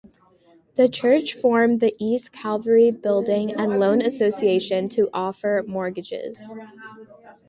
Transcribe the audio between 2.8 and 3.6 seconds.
Building